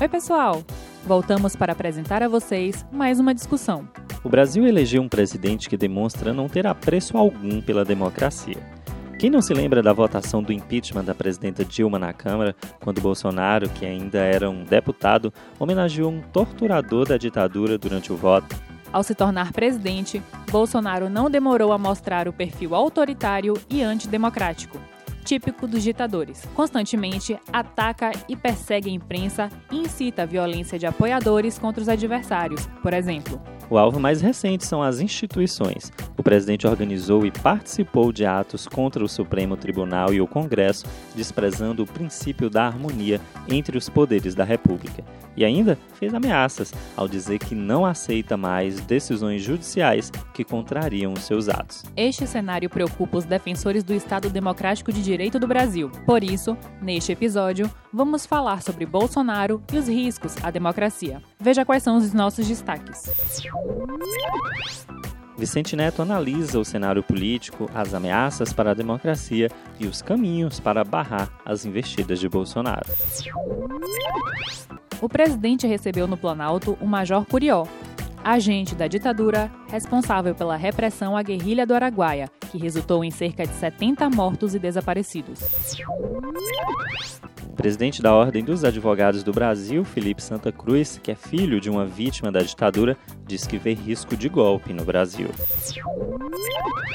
[0.00, 0.64] Oi, pessoal!
[1.06, 3.88] Voltamos para apresentar a vocês mais uma discussão.
[4.24, 8.56] O Brasil elegeu um presidente que demonstra não ter apreço algum pela democracia.
[9.20, 13.68] Quem não se lembra da votação do impeachment da presidenta Dilma na Câmara, quando Bolsonaro,
[13.68, 18.56] que ainda era um deputado, homenageou um torturador da ditadura durante o voto?
[18.92, 24.76] Ao se tornar presidente, Bolsonaro não demorou a mostrar o perfil autoritário e antidemocrático
[25.24, 26.44] típico dos ditadores.
[26.54, 32.66] Constantemente ataca e persegue a imprensa e incita a violência de apoiadores contra os adversários,
[32.82, 33.53] por exemplo.
[33.70, 35.90] O alvo mais recente são as instituições.
[36.16, 41.82] O presidente organizou e participou de atos contra o Supremo Tribunal e o Congresso, desprezando
[41.82, 45.02] o princípio da harmonia entre os poderes da República.
[45.36, 51.24] E ainda fez ameaças ao dizer que não aceita mais decisões judiciais que contrariam os
[51.24, 51.82] seus atos.
[51.96, 55.90] Este cenário preocupa os defensores do Estado Democrático de Direito do Brasil.
[56.06, 61.20] Por isso, neste episódio, vamos falar sobre Bolsonaro e os riscos à democracia.
[61.44, 63.02] Veja quais são os nossos destaques.
[65.36, 70.82] Vicente Neto analisa o cenário político, as ameaças para a democracia e os caminhos para
[70.82, 72.90] barrar as investidas de Bolsonaro.
[75.02, 77.66] O presidente recebeu no Planalto o Major Curió,
[78.24, 83.52] agente da ditadura responsável pela repressão à guerrilha do Araguaia, que resultou em cerca de
[83.52, 85.40] 70 mortos e desaparecidos.
[87.54, 91.86] Presidente da Ordem dos Advogados do Brasil, Felipe Santa Cruz, que é filho de uma
[91.86, 92.96] vítima da ditadura,
[93.26, 95.28] diz que vê risco de golpe no Brasil.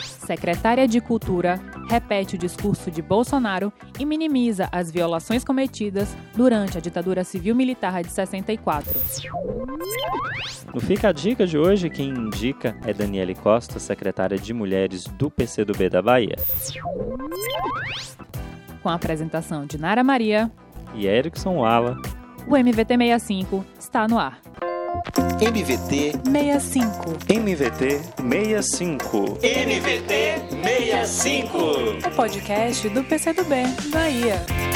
[0.00, 6.80] Secretária de Cultura repete o discurso de Bolsonaro e minimiza as violações cometidas durante a
[6.80, 9.00] ditadura civil-militar de 64.
[10.74, 15.30] No Fica a Dica de hoje, quem indica é Daniele Costa, secretária de Mulheres do
[15.30, 16.34] PCdoB da Bahia
[18.86, 20.48] com a apresentação de Nara Maria
[20.94, 22.00] e Erickson Wala.
[22.46, 24.38] O MVT 65 está no ar.
[25.40, 27.16] MVT 65.
[27.28, 29.38] MVT 65.
[29.42, 31.58] MVT 65.
[32.06, 33.54] O podcast do PCdoB,
[33.90, 34.75] Bahia.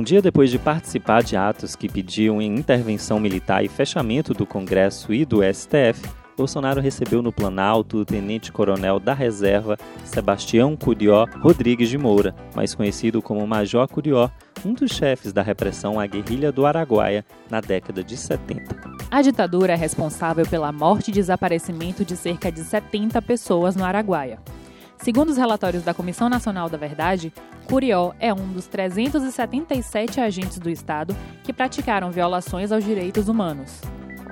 [0.00, 5.12] Um dia depois de participar de atos que pediam intervenção militar e fechamento do Congresso
[5.12, 11.98] e do STF, Bolsonaro recebeu no Planalto o tenente-coronel da reserva Sebastião Curió Rodrigues de
[11.98, 14.30] Moura, mais conhecido como Major Curió,
[14.64, 18.74] um dos chefes da repressão à guerrilha do Araguaia na década de 70.
[19.10, 24.38] A ditadura é responsável pela morte e desaparecimento de cerca de 70 pessoas no Araguaia.
[25.02, 27.32] Segundo os relatórios da Comissão Nacional da Verdade,
[27.66, 33.80] Curió é um dos 377 agentes do Estado que praticaram violações aos direitos humanos.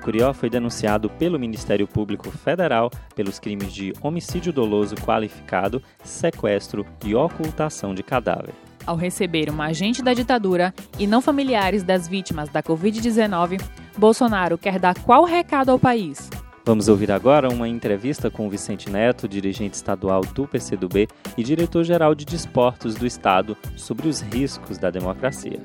[0.02, 7.14] Curió foi denunciado pelo Ministério Público Federal pelos crimes de homicídio doloso qualificado, sequestro e
[7.14, 8.54] ocultação de cadáver.
[8.84, 13.60] Ao receber um agente da ditadura e não familiares das vítimas da Covid-19,
[13.96, 16.28] Bolsonaro quer dar qual recado ao país?
[16.68, 22.14] Vamos ouvir agora uma entrevista com o Vicente Neto, dirigente estadual do PCdoB e diretor-geral
[22.14, 25.62] de desportos do Estado, sobre os riscos da democracia.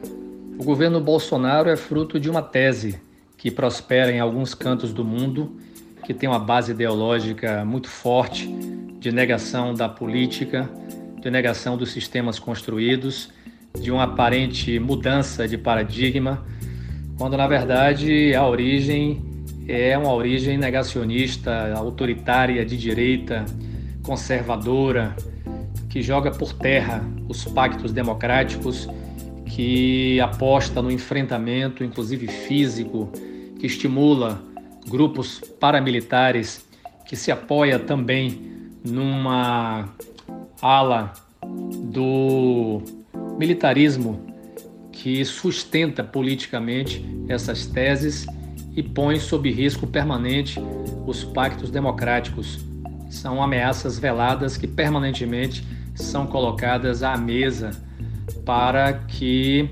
[0.57, 3.01] O governo Bolsonaro é fruto de uma tese
[3.35, 5.57] que prospera em alguns cantos do mundo,
[6.05, 8.47] que tem uma base ideológica muito forte
[8.97, 10.69] de negação da política,
[11.19, 13.29] de negação dos sistemas construídos,
[13.77, 16.45] de uma aparente mudança de paradigma,
[17.17, 19.32] quando na verdade a origem
[19.67, 23.45] é uma origem negacionista, autoritária, de direita,
[24.03, 25.15] conservadora,
[25.89, 28.89] que joga por terra os pactos democráticos,
[29.45, 33.11] que aposta no enfrentamento, inclusive físico,
[33.59, 34.41] que estimula
[34.87, 36.67] grupos paramilitares,
[37.05, 39.89] que se apoia também numa
[40.61, 41.13] ala
[41.91, 42.81] do
[43.37, 44.19] militarismo
[44.91, 48.25] que sustenta politicamente essas teses
[48.75, 50.59] e põe sob risco permanente
[51.05, 52.59] os pactos democráticos.
[53.09, 57.71] São ameaças veladas que permanentemente são colocadas à mesa
[58.45, 59.69] para que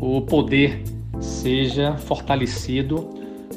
[0.00, 0.82] o poder
[1.20, 3.08] seja fortalecido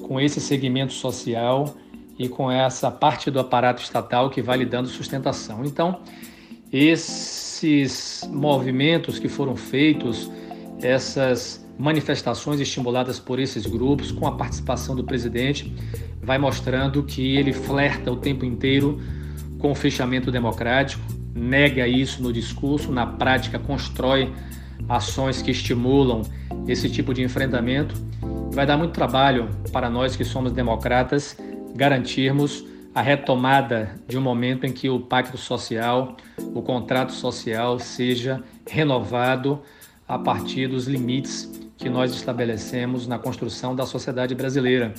[0.08, 1.76] com esse segmento social
[2.18, 5.66] e com essa parte do aparato estatal que vai lhe dando sustentação.
[5.66, 6.00] Então,
[6.72, 10.32] esses movimentos que foram feitos,
[10.82, 15.74] essas manifestações estimuladas por esses grupos, com a participação do presidente,
[16.22, 19.00] vai mostrando que ele flerta o tempo inteiro
[19.60, 21.04] com o fechamento democrático,
[21.34, 24.32] nega isso no discurso, na prática constrói
[24.90, 26.22] ações que estimulam
[26.68, 27.96] esse tipo de enfrentamento.
[28.52, 31.38] Vai dar muito trabalho para nós que somos democratas
[31.76, 36.18] garantirmos a retomada de um momento em que o pacto social,
[36.56, 39.62] o contrato social seja renovado
[40.08, 44.94] a partir dos limites que nós estabelecemos na construção da sociedade brasileira.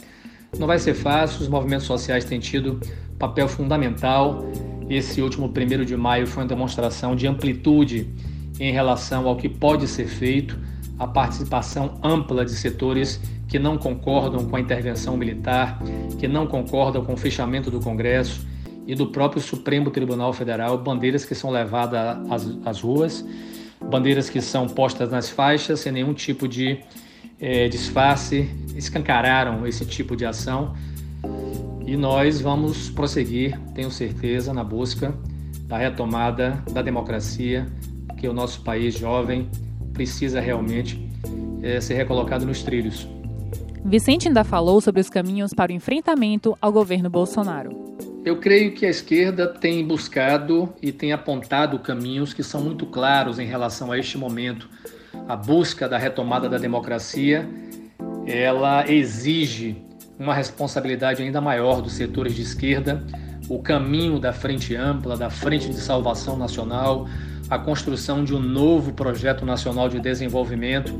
[0.56, 2.80] Não vai ser fácil, os movimentos sociais têm tido
[3.18, 4.44] papel fundamental.
[4.88, 8.08] Esse último primeiro de maio foi uma demonstração de amplitude
[8.58, 10.58] em relação ao que pode ser feito,
[10.98, 15.80] a participação ampla de setores que não concordam com a intervenção militar,
[16.18, 18.46] que não concordam com o fechamento do Congresso
[18.86, 23.24] e do próprio Supremo Tribunal Federal, bandeiras que são levadas às, às ruas,
[23.84, 26.80] bandeiras que são postas nas faixas sem nenhum tipo de
[27.40, 30.74] é, disfarce, escancararam esse tipo de ação
[31.86, 35.14] e nós vamos prosseguir, tenho certeza, na busca
[35.66, 37.66] da retomada da democracia
[38.18, 39.48] que o nosso país jovem
[39.92, 41.08] precisa realmente
[41.62, 43.08] é, ser recolocado nos trilhos.
[43.84, 47.87] Vicente ainda falou sobre os caminhos para o enfrentamento ao governo Bolsonaro.
[48.28, 53.38] Eu creio que a esquerda tem buscado e tem apontado caminhos que são muito claros
[53.38, 54.68] em relação a este momento.
[55.26, 57.48] A busca da retomada da democracia,
[58.26, 59.82] ela exige
[60.18, 63.02] uma responsabilidade ainda maior dos setores de esquerda,
[63.48, 67.08] o caminho da frente ampla, da frente de salvação nacional,
[67.48, 70.92] a construção de um novo projeto nacional de desenvolvimento.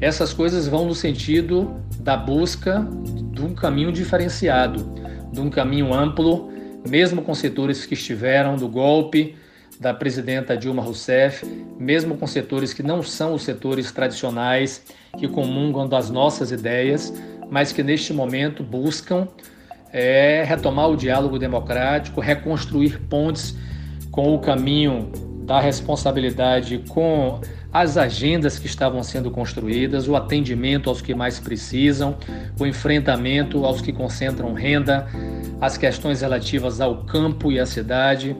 [0.00, 2.88] Essas coisas vão no sentido da busca
[3.34, 4.96] de um caminho diferenciado,
[5.32, 6.50] de um caminho amplo,
[6.88, 9.36] mesmo com setores que estiveram do golpe
[9.80, 11.46] da presidenta Dilma Rousseff,
[11.78, 14.82] mesmo com setores que não são os setores tradicionais
[15.16, 17.12] que comungam das nossas ideias,
[17.48, 19.28] mas que neste momento buscam
[19.92, 23.56] é, retomar o diálogo democrático, reconstruir pontes
[24.10, 25.10] com o caminho
[25.44, 27.40] da responsabilidade com
[27.72, 32.16] as agendas que estavam sendo construídas, o atendimento aos que mais precisam,
[32.58, 35.06] o enfrentamento aos que concentram renda,
[35.60, 38.34] as questões relativas ao campo e à cidade,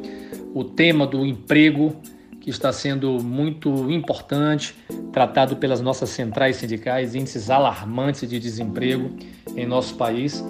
[0.55, 1.97] o tema do emprego,
[2.41, 4.75] que está sendo muito importante,
[5.13, 9.11] tratado pelas nossas centrais sindicais, índices alarmantes de desemprego
[9.55, 10.43] em nosso país.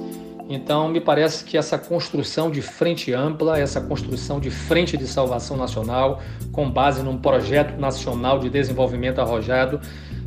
[0.51, 5.59] Então, me parece que essa construção de frente ampla, essa construção de frente de salvação
[5.59, 9.79] nacional, com base num projeto nacional de desenvolvimento arrojado,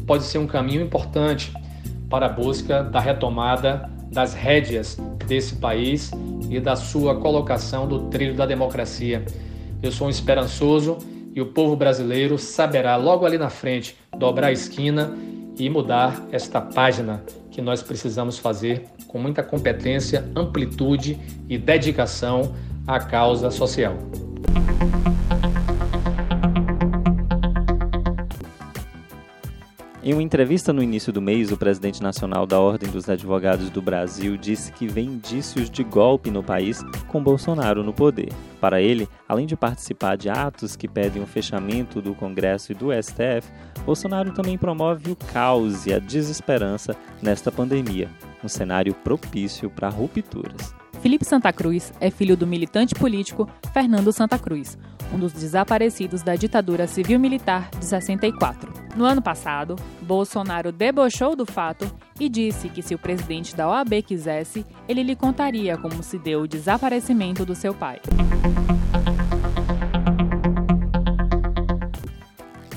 [0.05, 1.51] pode ser um caminho importante
[2.07, 4.95] para a busca da retomada das rédeas
[5.25, 6.11] desse país
[6.51, 9.25] e da sua colocação do trilho da democracia.
[9.81, 10.99] Eu sou um esperançoso
[11.33, 15.17] e o povo brasileiro saberá logo ali na frente dobrar a esquina
[15.57, 21.19] e mudar esta página que nós precisamos fazer com muita competência, amplitude
[21.49, 22.55] e dedicação
[22.87, 23.97] à causa social.
[30.03, 33.83] Em uma entrevista no início do mês, o presidente nacional da Ordem dos Advogados do
[33.83, 38.29] Brasil disse que vê indícios de golpe no país com Bolsonaro no poder.
[38.59, 42.87] Para ele, além de participar de atos que pedem o fechamento do Congresso e do
[42.91, 43.47] STF,
[43.85, 48.09] Bolsonaro também promove o caos e a desesperança nesta pandemia,
[48.43, 50.80] um cenário propício para rupturas.
[51.01, 54.77] Felipe Santa Cruz é filho do militante político Fernando Santa Cruz,
[55.11, 58.71] um dos desaparecidos da ditadura civil-militar de 64.
[58.95, 64.03] No ano passado, Bolsonaro debochou do fato e disse que se o presidente da OAB
[64.03, 67.99] quisesse, ele lhe contaria como se deu o desaparecimento do seu pai.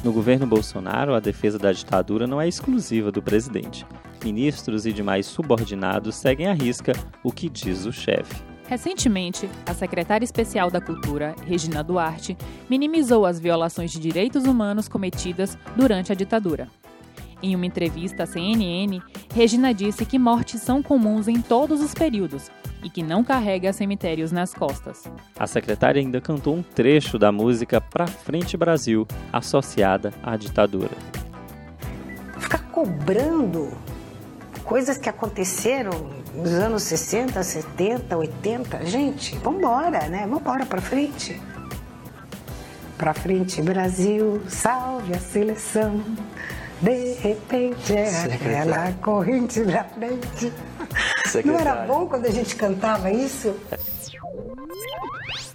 [0.02, 3.86] No governo Bolsonaro, a defesa da ditadura não é exclusiva do presidente.
[4.24, 8.42] Ministros e demais subordinados seguem à risca o que diz o chefe.
[8.66, 12.34] Recentemente, a secretária especial da Cultura, Regina Duarte,
[12.68, 16.68] minimizou as violações de direitos humanos cometidas durante a ditadura.
[17.42, 19.02] Em uma entrevista à CNN,
[19.34, 22.50] Regina disse que mortes são comuns em todos os períodos
[22.82, 25.04] e que não carrega cemitérios nas costas.
[25.38, 30.96] A secretária ainda cantou um trecho da música Pra Frente Brasil, associada à ditadura.
[32.38, 33.76] Ficar cobrando
[34.64, 35.92] coisas que aconteceram
[36.34, 38.86] nos anos 60, 70, 80.
[38.86, 40.26] Gente, vambora, né?
[40.26, 41.40] Vambora pra frente.
[42.96, 46.02] Pra frente, Brasil, salve a seleção.
[46.80, 50.52] De repente é aquela corrente pra frente.
[51.26, 51.46] Secretário.
[51.46, 53.54] Não era bom quando a gente cantava isso?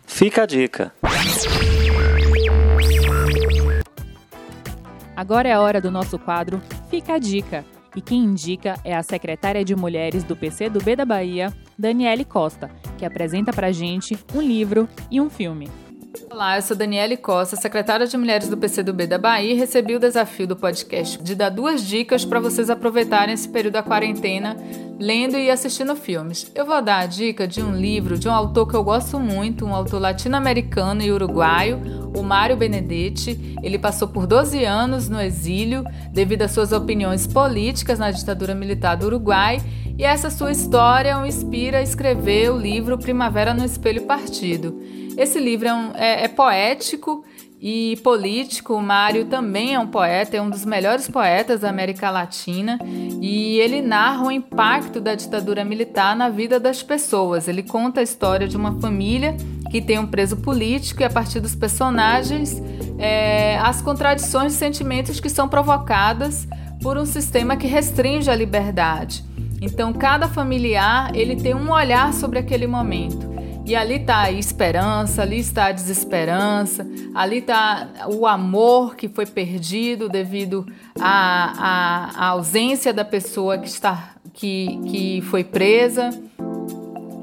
[0.06, 0.94] Fica a dica.
[5.16, 9.04] Agora é a hora do nosso quadro Fica a Dica e quem indica é a
[9.04, 14.88] secretária de Mulheres do PCdoB da Bahia, Daniele Costa, que apresenta pra gente um livro
[15.10, 15.70] e um filme.
[16.32, 20.00] Olá, eu sou Daniele Costa, secretária de Mulheres do PCdoB da Bahia e recebi o
[20.00, 24.56] desafio do podcast de dar duas dicas para vocês aproveitarem esse período da quarentena
[25.00, 26.52] lendo e assistindo filmes.
[26.54, 29.66] Eu vou dar a dica de um livro de um autor que eu gosto muito,
[29.66, 31.80] um autor latino-americano e uruguaio,
[32.16, 33.56] o Mário Benedetti.
[33.62, 38.96] Ele passou por 12 anos no exílio devido às suas opiniões políticas na ditadura militar
[38.96, 39.62] do Uruguai
[39.98, 44.82] e essa sua história o inspira a escrever o livro Primavera no Espelho Partido.
[45.18, 47.26] Esse livro é, um, é, é poético
[47.62, 48.76] e político.
[48.76, 52.80] O Mário também é um poeta, é um dos melhores poetas da América Latina
[53.22, 57.50] e ele narra o impacto da ditadura militar na vida das pessoas.
[57.50, 59.36] Ele conta a história de uma família
[59.70, 62.62] que tem um preso político e a partir dos personagens
[62.98, 66.48] é, as contradições de sentimentos que são provocadas
[66.82, 69.24] por um sistema que restringe a liberdade.
[69.62, 73.30] Então cada familiar ele tem um olhar sobre aquele momento.
[73.66, 79.28] E ali está a esperança, ali está a desesperança, ali está o amor que foi
[79.28, 80.66] perdido devido
[81.00, 86.10] à, à, à ausência da pessoa que, está, que, que foi presa,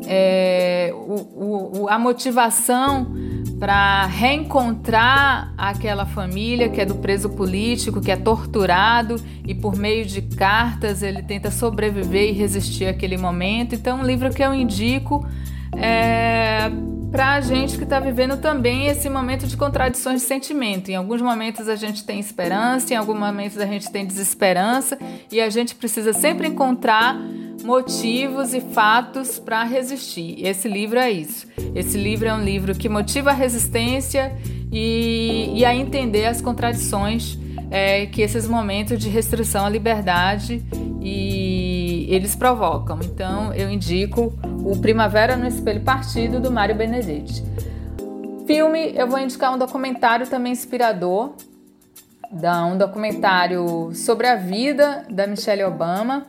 [0.06, 3.14] é, o, o, a motivação
[3.58, 10.04] para reencontrar aquela família que é do preso político, que é torturado e por meio
[10.04, 13.74] de cartas ele tenta sobreviver e resistir àquele momento.
[13.74, 15.26] Então, um livro que eu indico
[15.72, 16.70] é,
[17.10, 20.90] para a gente que está vivendo também esse momento de contradições de sentimento.
[20.90, 24.98] Em alguns momentos a gente tem esperança, em alguns momentos a gente tem desesperança
[25.30, 27.18] e a gente precisa sempre encontrar
[27.66, 30.36] motivos e fatos para resistir.
[30.46, 31.48] Esse livro é isso.
[31.74, 34.38] Esse livro é um livro que motiva a resistência
[34.70, 37.36] e, e a entender as contradições
[37.68, 40.64] é, que esses momentos de restrição à liberdade
[41.02, 43.00] e eles provocam.
[43.02, 44.32] Então eu indico
[44.64, 47.42] o Primavera no Espelho Partido do Mário Benedetti.
[48.46, 51.32] Filme, eu vou indicar um documentário também inspirador,
[52.32, 56.28] um documentário sobre a vida da Michelle Obama.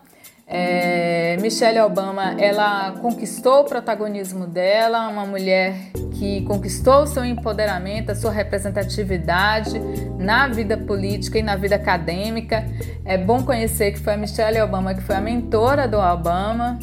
[0.49, 5.75] É, Michelle Obama, ela conquistou o protagonismo dela, uma mulher
[6.13, 9.77] que conquistou seu empoderamento, a sua representatividade
[10.17, 12.65] na vida política e na vida acadêmica.
[13.03, 16.79] É bom conhecer que foi a Michelle Obama que foi a mentora do Obama,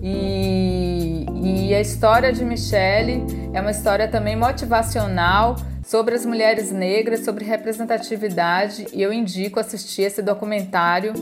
[0.00, 7.24] e, e a história de Michelle é uma história também motivacional sobre as mulheres negras,
[7.24, 11.12] sobre representatividade, e eu indico assistir esse documentário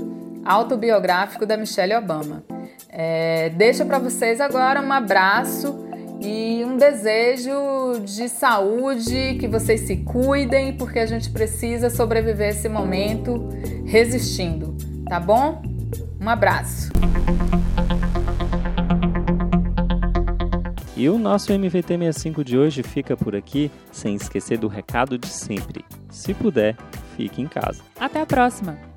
[0.45, 2.45] autobiográfico da Michelle Obama.
[2.89, 5.87] É, deixo para vocês agora um abraço
[6.21, 12.69] e um desejo de saúde, que vocês se cuidem, porque a gente precisa sobreviver esse
[12.69, 13.49] momento
[13.85, 14.77] resistindo,
[15.09, 15.63] tá bom?
[16.21, 16.93] Um abraço.
[20.97, 25.27] E o nosso MVT 65 de hoje fica por aqui, sem esquecer do recado de
[25.27, 25.85] sempre.
[26.09, 26.77] Se puder,
[27.17, 27.83] fique em casa.
[27.99, 28.92] Até a próxima!